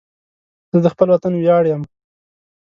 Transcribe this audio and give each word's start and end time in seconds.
زه 0.71 0.77
د 0.83 0.87
خپل 0.93 1.07
وطن 1.13 1.33
ویاړ 1.35 1.63
یم 1.71 1.81